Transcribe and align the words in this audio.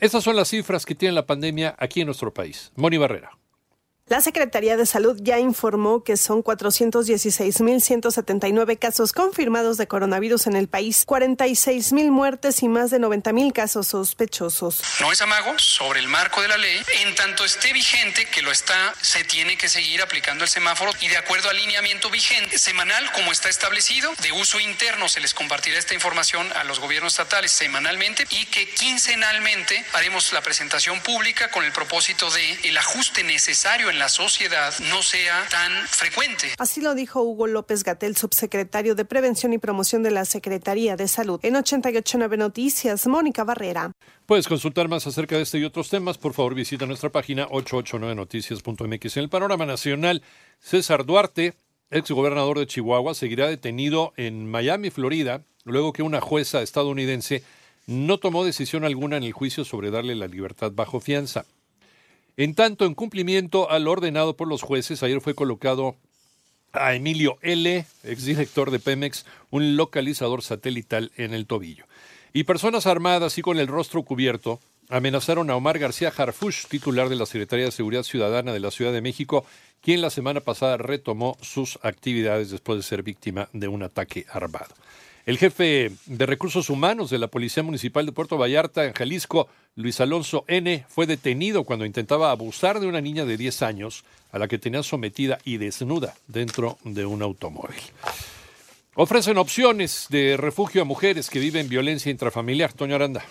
Estas 0.00 0.24
son 0.24 0.36
las 0.36 0.48
cifras 0.48 0.84
que 0.84 0.94
tiene 0.94 1.14
la 1.14 1.26
pandemia 1.26 1.74
aquí 1.78 2.00
en 2.00 2.06
nuestro 2.06 2.34
país. 2.34 2.72
Moni 2.76 2.98
Barrera. 2.98 3.38
La 4.06 4.20
Secretaría 4.20 4.76
de 4.76 4.84
Salud 4.84 5.18
ya 5.22 5.38
informó 5.38 6.04
que 6.04 6.18
son 6.18 6.44
416.179 6.44 8.78
casos 8.78 9.14
confirmados 9.14 9.78
de 9.78 9.86
coronavirus 9.86 10.46
en 10.46 10.56
el 10.56 10.68
país, 10.68 11.06
46.000 11.06 12.10
muertes 12.10 12.62
y 12.62 12.68
más 12.68 12.90
de 12.90 13.00
90.000 13.00 13.54
casos 13.54 13.86
sospechosos. 13.86 14.82
No 15.00 15.10
es 15.10 15.22
amago 15.22 15.58
sobre 15.58 16.00
el 16.00 16.08
marco 16.08 16.42
de 16.42 16.48
la 16.48 16.58
ley. 16.58 16.82
En 17.00 17.14
tanto 17.14 17.46
esté 17.46 17.72
vigente, 17.72 18.26
que 18.26 18.42
lo 18.42 18.52
está, 18.52 18.94
se 19.00 19.24
tiene 19.24 19.56
que 19.56 19.70
seguir 19.70 20.02
aplicando 20.02 20.44
el 20.44 20.50
semáforo 20.50 20.92
y 21.00 21.08
de 21.08 21.16
acuerdo 21.16 21.48
al 21.48 21.56
lineamiento 21.56 22.10
vigente 22.10 22.58
semanal, 22.58 23.10
como 23.12 23.32
está 23.32 23.48
establecido, 23.48 24.12
de 24.20 24.32
uso 24.32 24.60
interno 24.60 25.08
se 25.08 25.20
les 25.20 25.32
compartirá 25.32 25.78
esta 25.78 25.94
información 25.94 26.46
a 26.56 26.64
los 26.64 26.78
gobiernos 26.78 27.14
estatales 27.14 27.52
semanalmente 27.52 28.26
y 28.28 28.44
que 28.44 28.68
quincenalmente 28.68 29.82
haremos 29.94 30.30
la 30.34 30.42
presentación 30.42 31.00
pública 31.00 31.50
con 31.50 31.64
el 31.64 31.72
propósito 31.72 32.30
de 32.30 32.58
el 32.64 32.76
ajuste 32.76 33.24
necesario 33.24 33.93
la 33.98 34.08
sociedad 34.08 34.72
no 34.90 35.02
sea 35.02 35.46
tan 35.50 35.72
frecuente. 35.86 36.48
Así 36.58 36.80
lo 36.80 36.94
dijo 36.94 37.22
Hugo 37.22 37.46
López 37.46 37.84
Gatel, 37.84 38.16
subsecretario 38.16 38.94
de 38.94 39.04
Prevención 39.04 39.52
y 39.52 39.58
Promoción 39.58 40.02
de 40.02 40.10
la 40.10 40.24
Secretaría 40.24 40.96
de 40.96 41.08
Salud. 41.08 41.40
En 41.42 41.56
889 41.56 42.36
Noticias, 42.36 43.06
Mónica 43.06 43.44
Barrera. 43.44 43.92
Puedes 44.26 44.48
consultar 44.48 44.88
más 44.88 45.06
acerca 45.06 45.36
de 45.36 45.42
este 45.42 45.58
y 45.58 45.64
otros 45.64 45.90
temas. 45.90 46.18
Por 46.18 46.34
favor, 46.34 46.54
visita 46.54 46.86
nuestra 46.86 47.10
página 47.10 47.46
889noticias.mx. 47.48 49.16
En 49.16 49.22
el 49.22 49.28
panorama 49.28 49.66
nacional, 49.66 50.22
César 50.60 51.04
Duarte, 51.04 51.54
ex 51.90 52.10
gobernador 52.10 52.58
de 52.58 52.66
Chihuahua, 52.66 53.14
seguirá 53.14 53.48
detenido 53.48 54.12
en 54.16 54.50
Miami, 54.50 54.90
Florida, 54.90 55.42
luego 55.64 55.92
que 55.92 56.02
una 56.02 56.20
jueza 56.20 56.62
estadounidense 56.62 57.44
no 57.86 58.18
tomó 58.18 58.44
decisión 58.44 58.84
alguna 58.84 59.16
en 59.16 59.24
el 59.24 59.32
juicio 59.32 59.64
sobre 59.64 59.90
darle 59.90 60.14
la 60.14 60.26
libertad 60.26 60.72
bajo 60.74 61.00
fianza. 61.00 61.44
En 62.36 62.54
tanto, 62.54 62.84
en 62.84 62.94
cumplimiento 62.94 63.70
al 63.70 63.86
ordenado 63.86 64.36
por 64.36 64.48
los 64.48 64.62
jueces, 64.62 65.02
ayer 65.02 65.20
fue 65.20 65.34
colocado 65.34 65.96
a 66.72 66.94
Emilio 66.94 67.38
L., 67.42 67.86
exdirector 68.02 68.72
de 68.72 68.80
Pemex, 68.80 69.24
un 69.50 69.76
localizador 69.76 70.42
satelital 70.42 71.12
en 71.16 71.32
el 71.32 71.46
tobillo. 71.46 71.84
Y 72.32 72.42
personas 72.42 72.86
armadas 72.86 73.38
y 73.38 73.42
con 73.42 73.58
el 73.58 73.68
rostro 73.68 74.02
cubierto 74.02 74.58
amenazaron 74.88 75.48
a 75.50 75.56
Omar 75.56 75.78
García 75.78 76.12
Harfush, 76.14 76.66
titular 76.66 77.08
de 77.08 77.14
la 77.14 77.26
Secretaría 77.26 77.66
de 77.66 77.70
Seguridad 77.70 78.02
Ciudadana 78.02 78.52
de 78.52 78.60
la 78.60 78.72
Ciudad 78.72 78.92
de 78.92 79.00
México, 79.00 79.46
quien 79.80 80.00
la 80.00 80.10
semana 80.10 80.40
pasada 80.40 80.76
retomó 80.76 81.36
sus 81.40 81.78
actividades 81.82 82.50
después 82.50 82.78
de 82.78 82.82
ser 82.82 83.04
víctima 83.04 83.48
de 83.52 83.68
un 83.68 83.84
ataque 83.84 84.26
armado. 84.32 84.74
El 85.26 85.38
jefe 85.38 85.90
de 86.04 86.26
recursos 86.26 86.68
humanos 86.68 87.08
de 87.08 87.18
la 87.18 87.28
Policía 87.28 87.62
Municipal 87.62 88.04
de 88.04 88.12
Puerto 88.12 88.36
Vallarta, 88.36 88.84
en 88.84 88.92
Jalisco, 88.92 89.48
Luis 89.74 89.98
Alonso 90.00 90.44
N., 90.48 90.84
fue 90.86 91.06
detenido 91.06 91.64
cuando 91.64 91.86
intentaba 91.86 92.30
abusar 92.30 92.78
de 92.78 92.86
una 92.86 93.00
niña 93.00 93.24
de 93.24 93.38
10 93.38 93.62
años 93.62 94.04
a 94.32 94.38
la 94.38 94.48
que 94.48 94.58
tenía 94.58 94.82
sometida 94.82 95.38
y 95.42 95.56
desnuda 95.56 96.14
dentro 96.28 96.76
de 96.84 97.06
un 97.06 97.22
automóvil. 97.22 97.80
Ofrecen 98.96 99.38
opciones 99.38 100.08
de 100.10 100.36
refugio 100.36 100.82
a 100.82 100.84
mujeres 100.84 101.30
que 101.30 101.40
viven 101.40 101.70
violencia 101.70 102.12
intrafamiliar. 102.12 102.74
Toño 102.74 102.94
Aranda. 102.94 103.24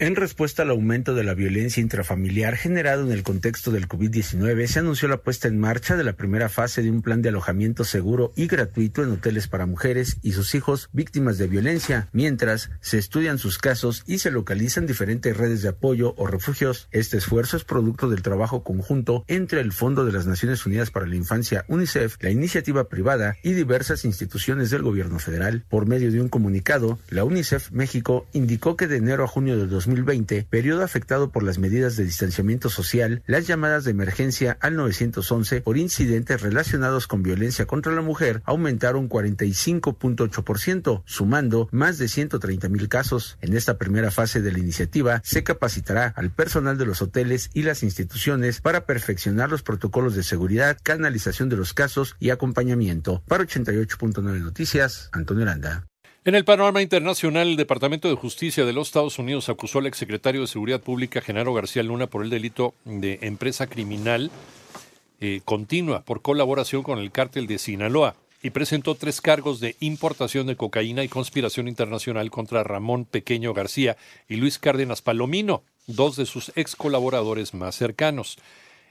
En 0.00 0.16
respuesta 0.16 0.64
al 0.64 0.70
aumento 0.70 1.14
de 1.14 1.22
la 1.22 1.34
violencia 1.34 1.80
intrafamiliar 1.80 2.56
generado 2.56 3.04
en 3.04 3.12
el 3.12 3.22
contexto 3.22 3.70
del 3.70 3.86
COVID-19, 3.86 4.66
se 4.66 4.80
anunció 4.80 5.06
la 5.06 5.18
puesta 5.18 5.46
en 5.46 5.60
marcha 5.60 5.96
de 5.96 6.02
la 6.02 6.14
primera 6.14 6.48
fase 6.48 6.82
de 6.82 6.90
un 6.90 7.00
plan 7.00 7.22
de 7.22 7.28
alojamiento 7.28 7.84
seguro 7.84 8.32
y 8.34 8.48
gratuito 8.48 9.04
en 9.04 9.12
hoteles 9.12 9.46
para 9.46 9.66
mujeres 9.66 10.16
y 10.20 10.32
sus 10.32 10.56
hijos 10.56 10.88
víctimas 10.92 11.38
de 11.38 11.46
violencia, 11.46 12.08
mientras 12.10 12.72
se 12.80 12.98
estudian 12.98 13.38
sus 13.38 13.58
casos 13.58 14.02
y 14.04 14.18
se 14.18 14.32
localizan 14.32 14.84
diferentes 14.84 15.36
redes 15.36 15.62
de 15.62 15.68
apoyo 15.68 16.16
o 16.16 16.26
refugios. 16.26 16.88
Este 16.90 17.18
esfuerzo 17.18 17.56
es 17.56 17.62
producto 17.62 18.10
del 18.10 18.22
trabajo 18.22 18.64
conjunto 18.64 19.24
entre 19.28 19.60
el 19.60 19.70
Fondo 19.70 20.04
de 20.04 20.10
las 20.10 20.26
Naciones 20.26 20.66
Unidas 20.66 20.90
para 20.90 21.06
la 21.06 21.14
Infancia, 21.14 21.64
UNICEF, 21.68 22.16
la 22.18 22.30
iniciativa 22.30 22.88
privada 22.88 23.36
y 23.44 23.52
diversas 23.52 24.04
instituciones 24.04 24.70
del 24.70 24.82
gobierno 24.82 25.20
federal. 25.20 25.64
Por 25.68 25.86
medio 25.86 26.10
de 26.10 26.20
un 26.20 26.28
comunicado, 26.28 26.98
la 27.10 27.22
UNICEF 27.22 27.70
México 27.70 28.26
indicó 28.32 28.76
que 28.76 28.88
de 28.88 28.96
enero 28.96 29.22
a 29.22 29.28
junio 29.28 29.56
de 29.56 29.68
2020, 29.84 30.46
periodo 30.48 30.82
afectado 30.82 31.30
por 31.30 31.42
las 31.42 31.58
medidas 31.58 31.96
de 31.96 32.04
distanciamiento 32.04 32.70
social, 32.70 33.22
las 33.26 33.46
llamadas 33.46 33.84
de 33.84 33.90
emergencia 33.90 34.56
al 34.60 34.76
911 34.76 35.60
por 35.60 35.76
incidentes 35.76 36.40
relacionados 36.40 37.06
con 37.06 37.22
violencia 37.22 37.66
contra 37.66 37.92
la 37.92 38.00
mujer 38.00 38.42
aumentaron 38.44 39.08
45.8%, 39.08 41.02
sumando 41.04 41.68
más 41.70 41.98
de 41.98 42.08
130 42.08 42.68
mil 42.68 42.88
casos. 42.88 43.36
En 43.40 43.54
esta 43.54 43.76
primera 43.78 44.10
fase 44.10 44.40
de 44.40 44.52
la 44.52 44.58
iniciativa 44.58 45.20
se 45.24 45.44
capacitará 45.44 46.06
al 46.16 46.30
personal 46.30 46.78
de 46.78 46.86
los 46.86 47.02
hoteles 47.02 47.50
y 47.52 47.62
las 47.62 47.82
instituciones 47.82 48.60
para 48.60 48.86
perfeccionar 48.86 49.50
los 49.50 49.62
protocolos 49.62 50.14
de 50.14 50.22
seguridad, 50.22 50.78
canalización 50.82 51.48
de 51.48 51.56
los 51.56 51.74
casos 51.74 52.16
y 52.18 52.30
acompañamiento. 52.30 53.22
Para 53.28 53.44
88.9 53.44 54.40
Noticias, 54.40 55.10
Antonio 55.12 55.44
Landa. 55.44 55.84
En 56.26 56.34
el 56.34 56.46
panorama 56.46 56.80
internacional, 56.80 57.48
el 57.48 57.56
Departamento 57.56 58.08
de 58.08 58.14
Justicia 58.14 58.64
de 58.64 58.72
los 58.72 58.88
Estados 58.88 59.18
Unidos 59.18 59.50
acusó 59.50 59.80
al 59.80 59.86
exsecretario 59.86 60.40
de 60.40 60.46
Seguridad 60.46 60.80
Pública, 60.80 61.20
Genaro 61.20 61.52
García 61.52 61.82
Luna, 61.82 62.06
por 62.06 62.24
el 62.24 62.30
delito 62.30 62.72
de 62.86 63.18
empresa 63.20 63.66
criminal 63.66 64.30
eh, 65.20 65.42
continua 65.44 66.02
por 66.02 66.22
colaboración 66.22 66.82
con 66.82 66.98
el 66.98 67.12
cártel 67.12 67.46
de 67.46 67.58
Sinaloa 67.58 68.16
y 68.42 68.50
presentó 68.50 68.94
tres 68.94 69.20
cargos 69.20 69.60
de 69.60 69.76
importación 69.80 70.46
de 70.46 70.56
cocaína 70.56 71.04
y 71.04 71.08
conspiración 71.08 71.68
internacional 71.68 72.30
contra 72.30 72.64
Ramón 72.64 73.04
Pequeño 73.04 73.52
García 73.52 73.98
y 74.26 74.36
Luis 74.36 74.58
Cárdenas 74.58 75.02
Palomino, 75.02 75.62
dos 75.86 76.16
de 76.16 76.24
sus 76.24 76.52
ex 76.56 76.74
colaboradores 76.74 77.52
más 77.52 77.74
cercanos. 77.74 78.38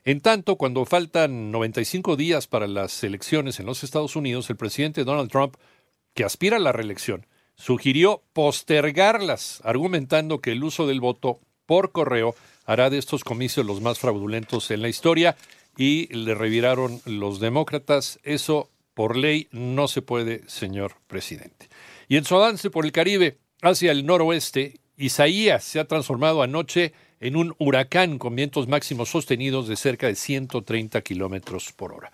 En 0.06 0.21
tanto, 0.21 0.57
cuando 0.57 0.86
faltan 0.86 1.50
95 1.50 2.15
días 2.15 2.45
para 2.45 2.68
las 2.68 3.03
elecciones 3.03 3.59
en 3.59 3.65
los 3.65 3.83
Estados 3.83 4.15
Unidos, 4.15 4.51
el 4.51 4.56
presidente 4.56 5.03
Donald 5.03 5.31
Trump 5.31 5.56
que 6.13 6.24
aspira 6.24 6.57
a 6.57 6.60
la 6.60 6.71
reelección, 6.71 7.25
sugirió 7.56 8.24
postergarlas, 8.33 9.62
argumentando 9.63 10.39
que 10.39 10.51
el 10.51 10.63
uso 10.63 10.88
del 10.88 11.00
voto 11.00 11.39
por 11.65 11.92
correo 11.92 12.36
hará 12.65 12.89
de 12.89 12.98
estos 12.98 13.24
comicios 13.24 13.65
los 13.65 13.81
más 13.81 14.00
fraudulentos 14.00 14.71
en 14.71 14.81
la 14.81 14.89
historia 14.89 15.36
y 15.77 16.13
le 16.13 16.36
reviraron 16.36 17.01
los 17.06 17.39
demócratas. 17.39 18.19
Eso 18.24 18.69
por 18.94 19.18
ley 19.18 19.48
no 19.51 19.88
se 19.88 20.01
puede, 20.01 20.48
señor 20.48 20.95
presidente. 21.07 21.69
Y 22.07 22.18
en 22.18 22.25
su 22.25 22.36
avance 22.36 22.69
por 22.69 22.86
el 22.86 22.92
Caribe, 22.92 23.38
hacia 23.62 23.92
el 23.92 24.06
noroeste, 24.06 24.80
Isaías 24.98 25.63
se 25.63 25.80
ha 25.80 25.88
transformado 25.88 26.44
anoche 26.44 26.94
en 27.19 27.36
un 27.36 27.56
huracán 27.57 28.19
con 28.19 28.36
vientos 28.36 28.68
máximos 28.68 29.10
sostenidos 29.10 29.68
de 29.68 29.77
cerca 29.77 30.07
de 30.07 30.15
130 30.15 31.01
kilómetros 31.01 31.71
por 31.71 31.94
hora. 31.94 32.12